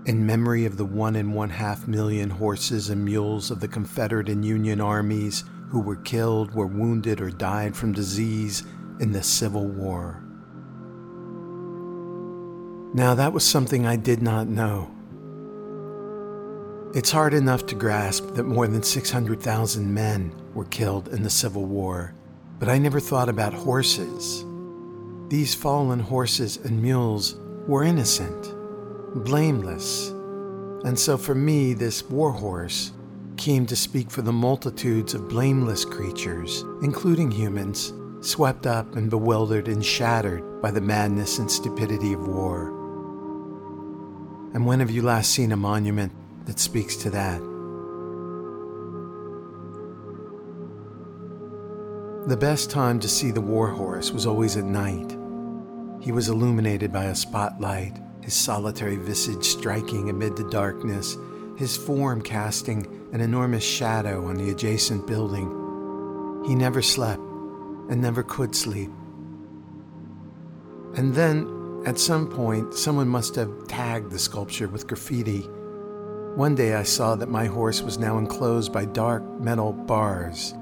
In 0.04 0.26
memory 0.26 0.66
of 0.66 0.76
the 0.76 0.84
one 0.84 1.16
and 1.16 1.34
one 1.34 1.50
half 1.50 1.88
million 1.88 2.28
horses 2.28 2.90
and 2.90 3.06
mules 3.06 3.50
of 3.50 3.60
the 3.60 3.68
Confederate 3.68 4.28
and 4.28 4.44
Union 4.44 4.82
armies 4.82 5.44
who 5.70 5.80
were 5.80 5.96
killed, 5.96 6.54
were 6.54 6.66
wounded, 6.66 7.22
or 7.22 7.30
died 7.30 7.74
from 7.74 7.92
disease 7.92 8.64
in 9.00 9.12
the 9.12 9.22
Civil 9.22 9.66
War. 9.66 10.22
Now, 12.92 13.14
that 13.14 13.32
was 13.32 13.44
something 13.44 13.86
I 13.86 13.96
did 13.96 14.20
not 14.22 14.46
know. 14.48 14.90
It's 16.92 17.10
hard 17.10 17.34
enough 17.34 17.66
to 17.66 17.74
grasp 17.74 18.34
that 18.34 18.44
more 18.44 18.66
than 18.66 18.82
600,000 18.82 19.94
men 19.94 20.34
were 20.54 20.64
killed 20.64 21.08
in 21.08 21.22
the 21.22 21.30
Civil 21.30 21.64
War, 21.64 22.14
but 22.58 22.68
I 22.68 22.78
never 22.78 22.98
thought 22.98 23.28
about 23.28 23.54
horses. 23.54 24.44
These 25.28 25.54
fallen 25.54 26.00
horses 26.00 26.56
and 26.56 26.82
mules 26.82 27.36
were 27.68 27.84
innocent, 27.84 28.54
blameless, 29.24 30.10
and 30.84 30.98
so 30.98 31.16
for 31.16 31.34
me, 31.34 31.74
this 31.74 32.02
war 32.04 32.32
horse 32.32 32.92
came 33.36 33.66
to 33.66 33.76
speak 33.76 34.10
for 34.10 34.22
the 34.22 34.32
multitudes 34.32 35.14
of 35.14 35.28
blameless 35.28 35.84
creatures, 35.84 36.64
including 36.82 37.30
humans, 37.30 37.92
swept 38.20 38.66
up 38.66 38.96
and 38.96 39.08
bewildered 39.08 39.68
and 39.68 39.84
shattered 39.84 40.60
by 40.60 40.70
the 40.70 40.80
madness 40.80 41.38
and 41.38 41.50
stupidity 41.50 42.12
of 42.12 42.26
war. 42.26 42.68
And 44.52 44.66
when 44.66 44.80
have 44.80 44.90
you 44.90 45.02
last 45.02 45.30
seen 45.30 45.52
a 45.52 45.56
monument 45.56 46.12
that 46.46 46.58
speaks 46.58 46.96
to 46.96 47.10
that? 47.10 47.40
The 52.28 52.36
best 52.36 52.70
time 52.70 53.00
to 53.00 53.08
see 53.08 53.30
the 53.30 53.40
war 53.40 53.68
horse 53.68 54.10
was 54.10 54.26
always 54.26 54.56
at 54.56 54.64
night. 54.64 55.16
He 56.00 56.12
was 56.12 56.28
illuminated 56.28 56.92
by 56.92 57.04
a 57.04 57.14
spotlight, 57.14 57.98
his 58.22 58.34
solitary 58.34 58.96
visage 58.96 59.44
striking 59.44 60.10
amid 60.10 60.36
the 60.36 60.48
darkness, 60.50 61.16
his 61.56 61.76
form 61.76 62.20
casting 62.20 62.86
an 63.12 63.20
enormous 63.20 63.64
shadow 63.64 64.26
on 64.26 64.36
the 64.36 64.50
adjacent 64.50 65.06
building. 65.06 66.42
He 66.46 66.54
never 66.54 66.82
slept 66.82 67.22
and 67.90 68.00
never 68.00 68.22
could 68.22 68.54
sleep. 68.54 68.90
And 70.96 71.14
then, 71.14 71.82
at 71.84 71.98
some 71.98 72.28
point, 72.28 72.74
someone 72.74 73.08
must 73.08 73.34
have 73.34 73.66
tagged 73.68 74.10
the 74.10 74.18
sculpture 74.18 74.68
with 74.68 74.86
graffiti. 74.86 75.40
One 76.34 76.54
day 76.54 76.74
I 76.74 76.84
saw 76.84 77.16
that 77.16 77.28
my 77.28 77.46
horse 77.46 77.82
was 77.82 77.98
now 77.98 78.16
enclosed 78.18 78.72
by 78.72 78.86
dark 78.86 79.22
metal 79.40 79.72
bars. 79.72 80.54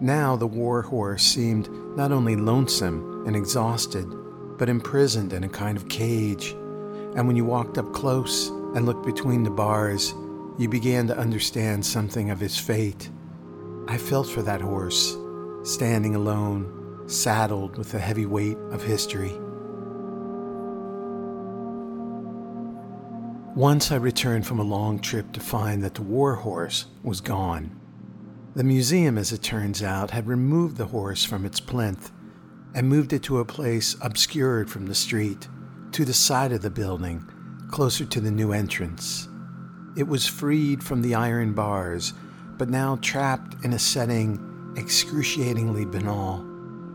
Now 0.00 0.36
the 0.36 0.46
war 0.46 0.82
horse 0.82 1.22
seemed 1.22 1.70
not 1.96 2.12
only 2.12 2.36
lonesome 2.36 3.24
and 3.26 3.34
exhausted, 3.34 4.06
but 4.58 4.68
imprisoned 4.68 5.32
in 5.32 5.44
a 5.44 5.48
kind 5.48 5.76
of 5.76 5.88
cage. 5.88 6.52
And 7.14 7.26
when 7.26 7.36
you 7.36 7.44
walked 7.44 7.78
up 7.78 7.92
close 7.92 8.48
and 8.48 8.84
looked 8.84 9.06
between 9.06 9.42
the 9.42 9.50
bars, 9.50 10.14
you 10.58 10.68
began 10.68 11.06
to 11.06 11.16
understand 11.16 11.84
something 11.84 12.30
of 12.30 12.40
his 12.40 12.58
fate. 12.58 13.10
I 13.88 13.98
felt 13.98 14.28
for 14.28 14.42
that 14.42 14.60
horse, 14.60 15.16
standing 15.66 16.14
alone, 16.14 17.02
saddled 17.08 17.76
with 17.76 17.90
the 17.90 17.98
heavy 17.98 18.24
weight 18.24 18.56
of 18.70 18.82
history. 18.82 19.32
Once 23.56 23.90
I 23.90 23.96
returned 23.96 24.46
from 24.46 24.60
a 24.60 24.64
long 24.64 25.00
trip 25.00 25.32
to 25.32 25.40
find 25.40 25.82
that 25.82 25.94
the 25.94 26.02
war 26.02 26.36
horse 26.36 26.86
was 27.02 27.20
gone. 27.20 27.80
The 28.54 28.62
museum, 28.62 29.18
as 29.18 29.32
it 29.32 29.42
turns 29.42 29.82
out, 29.82 30.12
had 30.12 30.28
removed 30.28 30.76
the 30.76 30.86
horse 30.86 31.24
from 31.24 31.44
its 31.44 31.58
plinth 31.58 32.12
and 32.74 32.88
moved 32.88 33.12
it 33.12 33.24
to 33.24 33.40
a 33.40 33.44
place 33.44 33.96
obscured 34.00 34.70
from 34.70 34.86
the 34.86 34.94
street, 34.94 35.48
to 35.92 36.04
the 36.04 36.14
side 36.14 36.52
of 36.52 36.62
the 36.62 36.70
building, 36.70 37.28
closer 37.70 38.04
to 38.04 38.20
the 38.20 38.30
new 38.30 38.52
entrance. 38.52 39.28
It 39.96 40.06
was 40.06 40.26
freed 40.26 40.84
from 40.84 41.02
the 41.02 41.14
iron 41.14 41.54
bars, 41.54 42.12
but 42.56 42.68
now 42.68 42.96
trapped 42.96 43.64
in 43.64 43.72
a 43.72 43.78
setting 43.78 44.55
excruciatingly 44.76 45.84
banal. 45.84 46.44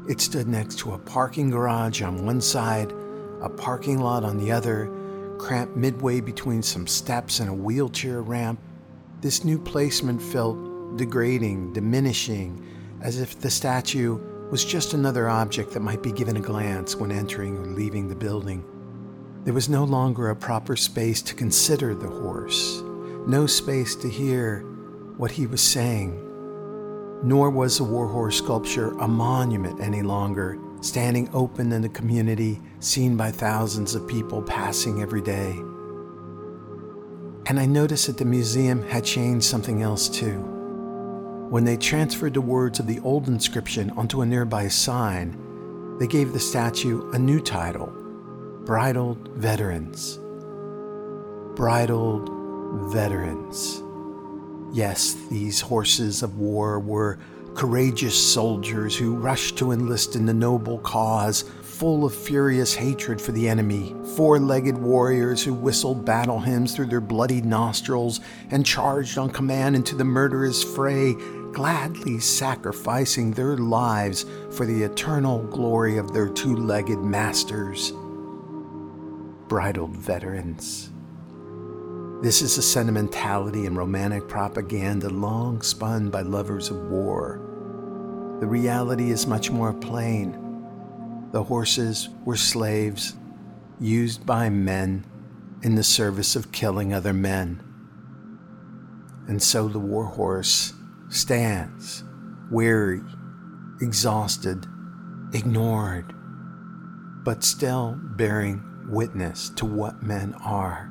It 0.08 0.22
stood 0.22 0.48
next 0.48 0.80
to 0.80 0.94
a 0.94 0.98
parking 0.98 1.50
garage 1.50 2.02
on 2.02 2.26
one 2.26 2.41
side, 2.41 2.94
a 3.41 3.50
parking 3.50 4.00
lot 4.00 4.24
on 4.24 4.38
the 4.38 4.52
other, 4.52 4.91
cramped 5.38 5.76
midway 5.76 6.22
between 6.22 6.62
some 6.62 6.86
steps 6.86 7.39
and 7.39 7.50
a 7.50 7.54
wheelchair 7.54 8.22
ramp. 8.22 8.60
This 9.22 9.44
new 9.44 9.60
placement 9.60 10.22
felt 10.22 10.98
degrading, 10.98 11.74
diminishing, 11.74 12.65
as 13.02 13.20
if 13.20 13.39
the 13.39 13.50
statue 13.50 14.20
was 14.52 14.65
just 14.65 14.94
another 14.94 15.30
object 15.30 15.72
that 15.72 15.80
might 15.80 16.04
be 16.04 16.12
given 16.12 16.38
a 16.38 16.41
glance 16.41 16.96
when 16.96 17.12
entering 17.12 17.58
or 17.58 17.65
leaving 17.67 18.08
the 18.08 18.15
building. 18.15 18.65
There 19.44 19.54
was 19.54 19.70
no 19.70 19.84
longer 19.84 20.30
a 20.30 20.36
proper 20.36 20.76
space 20.76 21.22
to 21.24 21.34
consider 21.34 21.96
the 21.96 22.10
horse, 22.10 22.82
no 23.26 23.48
space 23.48 23.96
to 23.96 24.10
hear 24.10 24.60
what 25.17 25.32
he 25.32 25.48
was 25.48 25.62
saying. 25.62 26.31
Nor 27.24 27.50
was 27.52 27.78
the 27.78 27.84
warhorse 27.84 28.38
sculpture 28.38 28.92
a 29.00 29.08
monument 29.08 29.80
any 29.80 30.02
longer, 30.02 30.58
standing 30.82 31.30
open 31.34 31.72
in 31.72 31.82
the 31.82 31.90
community, 31.90 32.60
seen 32.80 33.16
by 33.16 33.32
thousands 33.32 33.94
of 33.94 34.08
people 34.08 34.42
passing 34.42 35.02
every 35.02 35.22
day. 35.22 35.52
And 37.46 37.60
I 37.60 37.66
noticed 37.66 38.08
that 38.08 38.18
the 38.18 38.26
museum 38.26 38.82
had 38.88 39.04
changed 39.04 39.46
something 39.46 39.82
else 39.82 40.10
too. 40.10 40.40
When 41.50 41.66
they 41.66 41.78
transferred 41.78 42.34
the 42.34 42.42
words 42.42 42.80
of 42.80 42.88
the 42.88 43.00
old 43.02 43.28
inscription 43.28 43.90
onto 43.92 44.22
a 44.22 44.26
nearby 44.26 44.68
sign, 44.70 45.98
they 46.00 46.08
gave 46.08 46.34
the 46.34 46.40
statue 46.40 47.12
a 47.12 47.20
new 47.20 47.40
title 47.40 47.94
Bridled 48.66 49.28
Veterans. 49.36 50.18
Bridled 51.56 52.30
Veterans. 52.94 53.84
Yes, 54.74 55.16
these 55.30 55.60
horses 55.60 56.24
of 56.24 56.38
war 56.38 56.80
were 56.80 57.20
courageous 57.56 58.16
soldiers 58.16 58.96
who 58.96 59.16
rushed 59.16 59.58
to 59.58 59.72
enlist 59.74 60.16
in 60.16 60.26
the 60.26 60.34
noble 60.34 60.80
cause, 60.80 61.44
full 61.62 62.06
of 62.06 62.16
furious 62.16 62.74
hatred 62.74 63.20
for 63.20 63.34
the 63.34 63.50
enemy, 63.50 63.94
four 64.16 64.40
legged 64.40 64.78
warriors 64.78 65.44
who 65.44 65.54
whistled 65.54 66.06
battle 66.06 66.40
hymns 66.40 66.74
through 66.74 66.86
their 66.86 67.02
bloody 67.02 67.42
nostrils 67.42 68.22
and 68.50 68.66
charged 68.66 69.18
on 69.18 69.30
command 69.30 69.76
into 69.76 69.96
the 69.96 70.06
murderous 70.06 70.64
fray, 70.64 71.16
gladly 71.52 72.20
sacrificing 72.20 73.32
their 73.32 73.58
lives 73.58 74.26
for 74.52 74.66
the 74.66 74.84
eternal 74.84 75.44
glory 75.48 75.98
of 75.98 76.14
their 76.14 76.30
two 76.30 76.56
legged 76.56 77.00
masters. 77.00 77.92
Bridled 79.50 79.98
veterans. 79.98 80.92
This 82.22 82.44
is 82.44 82.56
a 82.60 82.62
sentimentality 82.62 83.66
and 83.66 83.76
romantic 83.76 84.28
propaganda 84.28 85.10
long 85.10 85.64
spun 85.64 86.12
by 86.12 86.22
lovers 86.22 86.70
of 86.70 86.78
war. 86.78 87.40
The 88.40 88.46
reality 88.46 89.10
is 89.10 89.26
much 89.26 89.50
more 89.50 89.74
plain. 89.74 91.30
The 91.32 91.42
horses 91.42 92.10
were 92.24 92.36
slaves 92.36 93.16
used 93.80 94.24
by 94.24 94.52
men 94.52 95.04
in 95.64 95.74
the 95.74 95.84
service 95.84 96.36
of 96.36 96.52
killing 96.52 96.94
other 96.94 97.12
men. 97.12 97.64
And 99.28 99.42
so 99.42 99.68
the 99.68 99.80
war 99.80 100.06
horse 100.06 100.76
stands, 101.10 102.04
weary, 102.52 103.02
exhausted, 103.82 104.68
ignored, 105.34 106.14
but 107.24 107.44
still 107.44 107.98
bearing 108.00 108.64
witness 108.88 109.50
to 109.56 109.66
what 109.66 110.04
men 110.04 110.36
are 110.36 110.91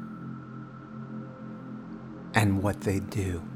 and 2.35 2.63
what 2.63 2.81
they 2.83 3.01
do. 3.01 3.50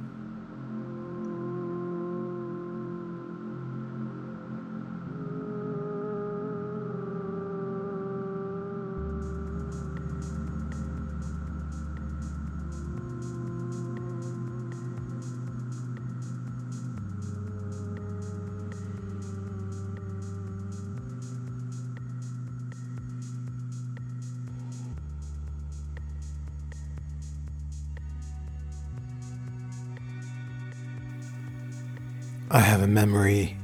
I 32.55 32.61
have 32.61 32.83
a 32.83 32.87
memory 32.87 33.57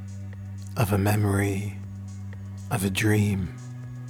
of 0.76 0.92
a 0.92 0.98
memory 0.98 1.78
of 2.72 2.84
a 2.84 2.90
dream 2.90 3.54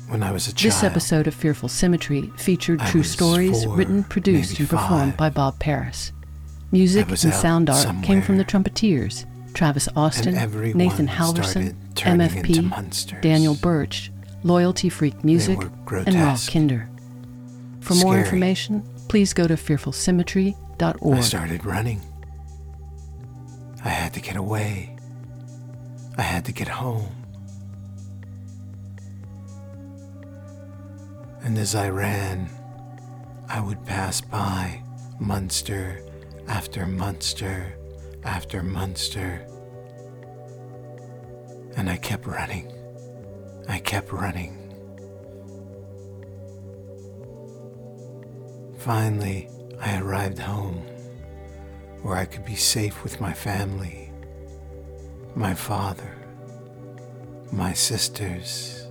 when 0.09 0.23
I 0.23 0.33
was 0.33 0.49
a 0.49 0.55
child. 0.55 0.73
This 0.73 0.83
episode 0.83 1.27
of 1.27 1.35
Fearful 1.35 1.69
Symmetry 1.69 2.33
featured 2.39 2.81
I 2.81 2.89
true 2.89 3.03
stories 3.03 3.65
four, 3.65 3.77
written, 3.77 4.05
produced, 4.05 4.59
and 4.59 4.71
performed 4.71 5.19
by 5.19 5.29
Bob 5.29 5.59
Paris. 5.59 6.13
Music 6.73 7.07
and 7.11 7.19
sound 7.19 7.69
art 7.69 8.03
came 8.03 8.23
from 8.23 8.39
the. 8.39 8.45
Trumpeteers 8.47 9.27
Travis 9.53 9.87
Austin, 9.97 10.33
Nathan 10.75 11.07
Halverson, 11.07 11.45
started 11.45 11.77
turning 11.95 12.35
into 12.39 12.53
MFP. 12.63 13.21
Daniel 13.21 13.57
Birch, 13.57 14.11
Loyalty 14.45 14.89
Freak 14.89 15.23
Music, 15.23 15.59
and 15.61 16.15
Raw. 16.15 16.39
Kinder. 16.49 16.89
For 17.83 17.97
more 17.97 18.17
information, 18.17 18.83
please 19.11 19.35
go 19.35 19.47
to 19.47 19.57
fearfulsymmetry.org. 19.57 21.19
I 21.19 21.21
started 21.21 21.67
running. 21.67 22.01
I 23.85 23.89
had 23.89 24.13
to 24.15 24.21
get 24.21 24.37
away. 24.37 24.97
I 26.19 26.23
had 26.23 26.45
to 26.47 26.53
get 26.53 26.69
home. 26.69 27.17
And 31.43 31.57
as 31.57 31.75
I 31.75 31.89
ran, 31.89 32.51
I 33.49 33.61
would 33.61 33.85
pass 33.87 34.21
by 34.21 34.83
monster 35.19 36.05
after 36.47 36.87
monster 36.87 37.75
after 38.25 38.63
monster. 38.63 39.47
And 41.77 41.89
I 41.89 41.97
kept 41.97 42.27
running. 42.27 42.71
I 43.69 43.79
kept 43.79 44.13
running. 44.13 44.57
Finally, 48.79 49.49
I 49.81 49.99
arrived 49.99 50.39
home 50.39 50.90
where 52.03 52.17
I 52.17 52.25
could 52.25 52.45
be 52.45 52.55
safe 52.55 53.03
with 53.03 53.21
my 53.21 53.33
family, 53.33 54.11
my 55.35 55.55
father, 55.55 56.15
my 57.53 57.73
sisters. 57.73 58.87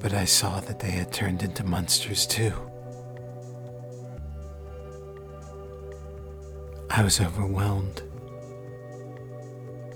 But 0.00 0.12
I 0.12 0.24
saw 0.24 0.60
that 0.60 0.80
they 0.80 0.90
had 0.90 1.12
turned 1.12 1.42
into 1.42 1.64
monsters 1.64 2.26
too. 2.26 2.52
I 6.90 7.02
was 7.02 7.20
overwhelmed. 7.20 8.02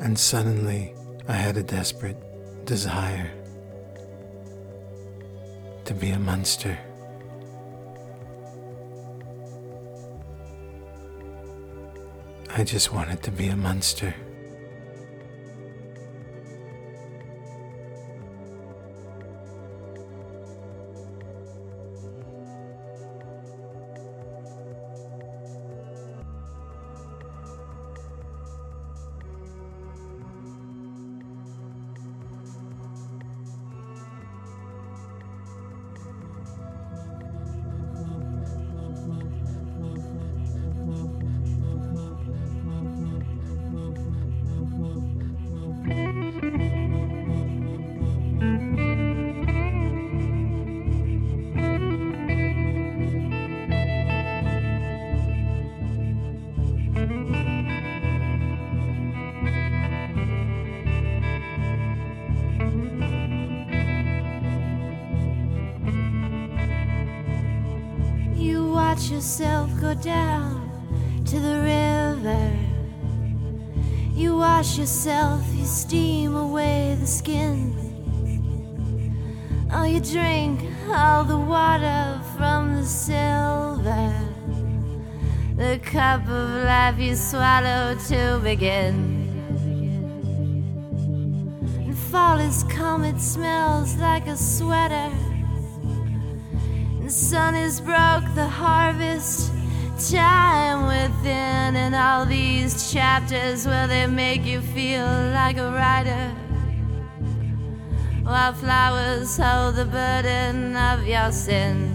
And 0.00 0.18
suddenly, 0.18 0.94
I 1.28 1.34
had 1.34 1.56
a 1.56 1.62
desperate 1.62 2.16
desire 2.64 3.30
to 5.84 5.94
be 5.94 6.10
a 6.10 6.18
monster. 6.18 6.78
I 12.58 12.64
just 12.64 12.92
wanted 12.92 13.22
to 13.22 13.30
be 13.30 13.46
a 13.46 13.56
monster. 13.56 14.12
Yourself 69.18 69.68
go 69.80 69.94
down 69.94 70.70
to 71.26 71.40
the 71.40 71.56
river. 71.56 72.56
You 74.14 74.36
wash 74.36 74.78
yourself, 74.78 75.44
you 75.56 75.64
steam 75.64 76.36
away 76.36 76.96
the 77.00 77.06
skin. 77.06 77.74
Oh, 79.72 79.82
you 79.82 79.98
drink 79.98 80.60
all 80.88 81.24
the 81.24 81.36
water 81.36 82.20
from 82.36 82.76
the 82.76 82.84
silver. 82.84 84.14
The 85.56 85.80
cup 85.82 86.22
of 86.28 86.50
life 86.62 87.00
you 87.00 87.16
swallow 87.16 87.96
to 88.06 88.40
begin. 88.44 88.94
And 91.86 91.98
fall 91.98 92.38
is 92.38 92.62
come, 92.68 93.02
it 93.02 93.20
smells 93.20 93.96
like 93.96 94.28
a 94.28 94.36
sweater. 94.36 95.10
Sun 97.18 97.56
is 97.56 97.80
broke, 97.80 98.32
the 98.36 98.46
harvest 98.46 99.50
time 100.08 100.86
within, 100.86 101.74
and 101.74 101.92
all 101.92 102.24
these 102.24 102.92
chapters 102.92 103.66
where 103.66 103.88
they 103.88 104.06
make 104.06 104.44
you 104.44 104.60
feel 104.60 105.04
like 105.34 105.56
a 105.58 105.72
writer. 105.72 106.30
While 108.22 108.52
flowers 108.52 109.36
hold 109.36 109.74
the 109.74 109.84
burden 109.84 110.76
of 110.76 111.08
your 111.08 111.32
sin. 111.32 111.92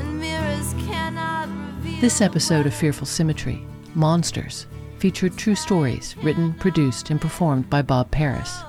And 0.00 0.18
mirrors 0.18 0.72
cannot 0.88 1.50
This 2.00 2.22
episode 2.22 2.66
of 2.66 2.72
Fearful 2.72 3.06
Symmetry, 3.06 3.66
Monsters, 3.94 4.66
featured 4.98 5.36
true 5.36 5.56
stories 5.56 6.16
written, 6.22 6.54
produced, 6.54 7.10
and 7.10 7.20
performed 7.20 7.68
by 7.68 7.82
Bob 7.82 8.10
Paris. 8.10 8.62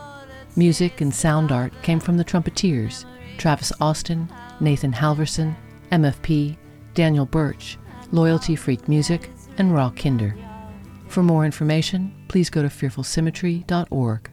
Music 0.58 1.00
and 1.00 1.15
sound 1.15 1.54
art 1.54 1.71
came 1.84 2.02
from 2.02 2.17
the 2.17 2.26
Trumpeteers, 2.26 3.06
Travis 3.38 3.71
Austin, 3.80 4.30
Nathan 4.60 4.91
Halverson, 4.91 5.56
MFP, 5.91 6.58
Daniel 6.93 7.26
Birch, 7.26 7.78
Loyalty 8.12 8.56
Freak 8.56 8.88
Music, 8.88 9.30
and 9.58 9.73
Raw 9.73 9.89
Kinder. 9.91 10.36
For 11.08 11.23
more 11.23 11.45
information, 11.45 12.13
please 12.28 12.50
go 12.50 12.62
to 12.62 12.67
fearfulsymmetry.org. 12.67 14.32